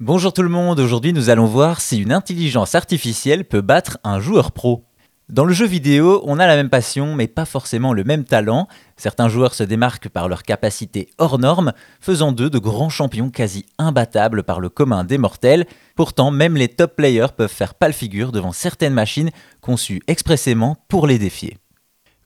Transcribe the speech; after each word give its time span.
Bonjour 0.00 0.32
tout 0.32 0.44
le 0.44 0.48
monde, 0.48 0.78
aujourd'hui 0.78 1.12
nous 1.12 1.28
allons 1.28 1.46
voir 1.46 1.80
si 1.80 1.98
une 1.98 2.12
intelligence 2.12 2.76
artificielle 2.76 3.44
peut 3.44 3.62
battre 3.62 3.98
un 4.04 4.20
joueur 4.20 4.52
pro. 4.52 4.84
Dans 5.28 5.44
le 5.44 5.52
jeu 5.52 5.66
vidéo, 5.66 6.22
on 6.24 6.38
a 6.38 6.46
la 6.46 6.54
même 6.54 6.70
passion 6.70 7.16
mais 7.16 7.26
pas 7.26 7.44
forcément 7.44 7.92
le 7.92 8.04
même 8.04 8.22
talent. 8.22 8.68
Certains 8.96 9.28
joueurs 9.28 9.54
se 9.54 9.64
démarquent 9.64 10.08
par 10.08 10.28
leur 10.28 10.44
capacité 10.44 11.10
hors 11.18 11.40
normes, 11.40 11.72
faisant 12.00 12.30
d'eux 12.30 12.48
de 12.48 12.60
grands 12.60 12.90
champions 12.90 13.28
quasi 13.28 13.66
imbattables 13.76 14.44
par 14.44 14.60
le 14.60 14.68
commun 14.68 15.02
des 15.02 15.18
mortels. 15.18 15.66
Pourtant, 15.96 16.30
même 16.30 16.56
les 16.56 16.68
top 16.68 16.94
players 16.94 17.34
peuvent 17.36 17.50
faire 17.50 17.74
pâle 17.74 17.92
figure 17.92 18.30
devant 18.30 18.52
certaines 18.52 18.94
machines 18.94 19.30
conçues 19.62 20.00
expressément 20.06 20.76
pour 20.86 21.08
les 21.08 21.18
défier. 21.18 21.56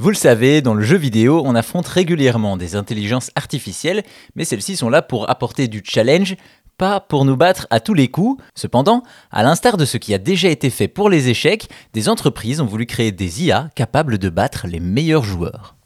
Vous 0.00 0.08
le 0.08 0.16
savez, 0.16 0.62
dans 0.62 0.72
le 0.72 0.82
jeu 0.82 0.96
vidéo, 0.96 1.42
on 1.44 1.54
affronte 1.54 1.86
régulièrement 1.86 2.56
des 2.56 2.74
intelligences 2.74 3.30
artificielles, 3.36 4.02
mais 4.34 4.46
celles-ci 4.46 4.74
sont 4.74 4.88
là 4.88 5.02
pour 5.02 5.28
apporter 5.28 5.68
du 5.68 5.82
challenge, 5.84 6.36
pas 6.80 6.98
pour 6.98 7.26
nous 7.26 7.36
battre 7.36 7.66
à 7.68 7.78
tous 7.78 7.92
les 7.92 8.08
coups. 8.08 8.42
Cependant, 8.54 9.02
à 9.30 9.42
l'instar 9.42 9.76
de 9.76 9.84
ce 9.84 9.98
qui 9.98 10.14
a 10.14 10.18
déjà 10.18 10.48
été 10.48 10.70
fait 10.70 10.88
pour 10.88 11.10
les 11.10 11.28
échecs, 11.28 11.68
des 11.92 12.08
entreprises 12.08 12.62
ont 12.62 12.66
voulu 12.66 12.86
créer 12.86 13.12
des 13.12 13.44
IA 13.44 13.68
capables 13.74 14.16
de 14.16 14.30
battre 14.30 14.66
les 14.66 14.80
meilleurs 14.80 15.22
joueurs. 15.22 15.76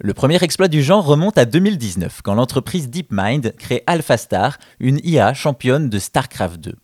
Le 0.00 0.14
premier 0.14 0.40
exploit 0.40 0.68
du 0.68 0.84
genre 0.84 1.04
remonte 1.04 1.36
à 1.36 1.46
2019, 1.46 2.22
quand 2.22 2.34
l'entreprise 2.34 2.88
DeepMind 2.88 3.56
crée 3.58 3.82
AlphaStar, 3.88 4.58
une 4.78 5.00
IA 5.02 5.34
championne 5.34 5.90
de 5.90 5.98
StarCraft 5.98 6.60
2. 6.60 6.76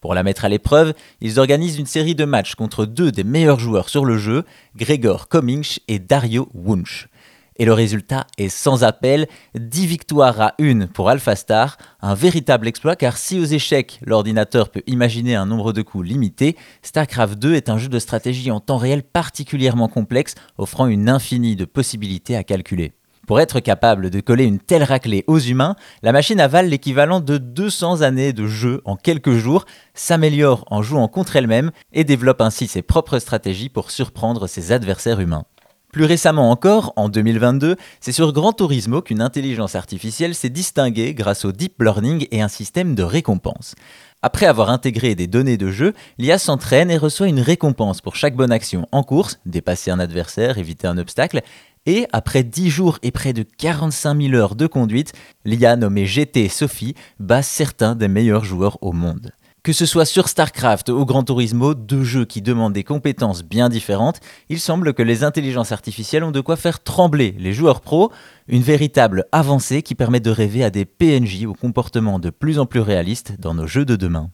Pour 0.00 0.14
la 0.14 0.22
mettre 0.22 0.44
à 0.44 0.48
l'épreuve, 0.48 0.94
ils 1.20 1.40
organisent 1.40 1.80
une 1.80 1.86
série 1.86 2.14
de 2.14 2.24
matchs 2.24 2.54
contre 2.54 2.86
deux 2.86 3.10
des 3.10 3.24
meilleurs 3.24 3.58
joueurs 3.58 3.88
sur 3.88 4.04
le 4.04 4.16
jeu, 4.16 4.44
Gregor 4.76 5.26
Kominch 5.26 5.80
et 5.88 5.98
Dario 5.98 6.48
Wunsch. 6.54 7.08
Et 7.56 7.64
le 7.64 7.72
résultat 7.72 8.26
est 8.38 8.48
sans 8.48 8.84
appel, 8.84 9.26
10 9.54 9.86
victoires 9.86 10.40
à 10.40 10.54
une 10.58 10.88
pour 10.88 11.10
AlphaStar, 11.10 11.76
un 12.00 12.14
véritable 12.14 12.66
exploit 12.66 12.96
car 12.96 13.16
si 13.16 13.38
aux 13.38 13.44
échecs 13.44 14.00
l'ordinateur 14.04 14.70
peut 14.70 14.82
imaginer 14.86 15.34
un 15.34 15.46
nombre 15.46 15.72
de 15.72 15.82
coups 15.82 16.06
limité, 16.06 16.56
StarCraft 16.82 17.38
2 17.38 17.54
est 17.54 17.68
un 17.68 17.78
jeu 17.78 17.88
de 17.88 17.98
stratégie 17.98 18.50
en 18.50 18.60
temps 18.60 18.78
réel 18.78 19.02
particulièrement 19.02 19.88
complexe, 19.88 20.34
offrant 20.58 20.86
une 20.86 21.08
infinie 21.08 21.56
de 21.56 21.64
possibilités 21.64 22.36
à 22.36 22.44
calculer. 22.44 22.92
Pour 23.26 23.38
être 23.38 23.60
capable 23.60 24.10
de 24.10 24.20
coller 24.20 24.44
une 24.44 24.58
telle 24.58 24.82
raclée 24.82 25.22
aux 25.28 25.38
humains, 25.38 25.76
la 26.02 26.10
machine 26.10 26.40
avale 26.40 26.68
l'équivalent 26.68 27.20
de 27.20 27.38
200 27.38 28.00
années 28.00 28.32
de 28.32 28.48
jeu 28.48 28.82
en 28.84 28.96
quelques 28.96 29.34
jours, 29.34 29.64
s'améliore 29.94 30.64
en 30.70 30.82
jouant 30.82 31.06
contre 31.06 31.36
elle-même 31.36 31.70
et 31.92 32.02
développe 32.02 32.40
ainsi 32.40 32.66
ses 32.66 32.82
propres 32.82 33.20
stratégies 33.20 33.68
pour 33.68 33.92
surprendre 33.92 34.48
ses 34.48 34.72
adversaires 34.72 35.20
humains. 35.20 35.44
Plus 35.92 36.06
récemment 36.06 36.50
encore, 36.50 36.94
en 36.96 37.10
2022, 37.10 37.76
c'est 38.00 38.12
sur 38.12 38.32
Gran 38.32 38.54
Turismo 38.54 39.02
qu'une 39.02 39.20
intelligence 39.20 39.74
artificielle 39.74 40.34
s'est 40.34 40.48
distinguée 40.48 41.12
grâce 41.12 41.44
au 41.44 41.52
deep 41.52 41.82
learning 41.82 42.26
et 42.30 42.40
un 42.40 42.48
système 42.48 42.94
de 42.94 43.02
récompense. 43.02 43.74
Après 44.22 44.46
avoir 44.46 44.70
intégré 44.70 45.14
des 45.14 45.26
données 45.26 45.58
de 45.58 45.70
jeu, 45.70 45.92
l'IA 46.16 46.38
s'entraîne 46.38 46.90
et 46.90 46.96
reçoit 46.96 47.28
une 47.28 47.40
récompense 47.40 48.00
pour 48.00 48.16
chaque 48.16 48.36
bonne 48.36 48.52
action 48.52 48.88
en 48.90 49.02
course, 49.02 49.38
dépasser 49.44 49.90
un 49.90 49.98
adversaire, 49.98 50.56
éviter 50.56 50.86
un 50.86 50.96
obstacle, 50.96 51.42
et 51.84 52.06
après 52.14 52.42
10 52.42 52.70
jours 52.70 52.98
et 53.02 53.10
près 53.10 53.34
de 53.34 53.42
45 53.42 54.18
000 54.18 54.34
heures 54.34 54.54
de 54.54 54.66
conduite, 54.66 55.12
l'IA 55.44 55.76
nommée 55.76 56.06
GT 56.06 56.48
Sophie 56.48 56.94
bat 57.20 57.42
certains 57.42 57.96
des 57.96 58.08
meilleurs 58.08 58.46
joueurs 58.46 58.78
au 58.80 58.92
monde. 58.92 59.32
Que 59.64 59.72
ce 59.72 59.86
soit 59.86 60.06
sur 60.06 60.28
StarCraft 60.28 60.88
ou 60.88 61.04
Gran 61.04 61.22
Turismo, 61.22 61.74
deux 61.74 62.02
jeux 62.02 62.24
qui 62.24 62.42
demandent 62.42 62.72
des 62.72 62.82
compétences 62.82 63.44
bien 63.44 63.68
différentes, 63.68 64.18
il 64.48 64.58
semble 64.58 64.92
que 64.92 65.04
les 65.04 65.22
intelligences 65.22 65.70
artificielles 65.70 66.24
ont 66.24 66.32
de 66.32 66.40
quoi 66.40 66.56
faire 66.56 66.82
trembler 66.82 67.36
les 67.38 67.52
joueurs 67.52 67.80
pros, 67.80 68.10
une 68.48 68.62
véritable 68.62 69.24
avancée 69.30 69.82
qui 69.82 69.94
permet 69.94 70.18
de 70.18 70.32
rêver 70.32 70.64
à 70.64 70.70
des 70.70 70.84
PNJ 70.84 71.44
au 71.44 71.54
comportement 71.54 72.18
de 72.18 72.30
plus 72.30 72.58
en 72.58 72.66
plus 72.66 72.80
réaliste 72.80 73.38
dans 73.38 73.54
nos 73.54 73.68
jeux 73.68 73.84
de 73.84 73.94
demain. 73.94 74.30